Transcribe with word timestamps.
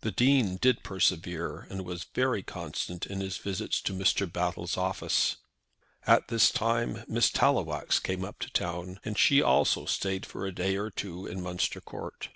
The 0.00 0.10
Dean 0.10 0.56
did 0.56 0.82
persevere, 0.82 1.66
and 1.68 1.84
was 1.84 2.04
very 2.14 2.42
constant 2.42 3.04
in 3.04 3.20
his 3.20 3.36
visits 3.36 3.82
to 3.82 3.92
Mr. 3.92 4.26
Battle's 4.26 4.78
office. 4.78 5.36
At 6.06 6.28
this 6.28 6.50
time 6.50 7.04
Miss 7.06 7.28
Tallowax 7.30 7.98
came 7.98 8.24
up 8.24 8.38
to 8.38 8.50
town, 8.50 8.98
and 9.04 9.18
she 9.18 9.42
also 9.42 9.84
stayed 9.84 10.24
for 10.24 10.46
a 10.46 10.52
day 10.54 10.76
or 10.76 10.88
two 10.88 11.26
in 11.26 11.42
Munster 11.42 11.82
Court. 11.82 12.30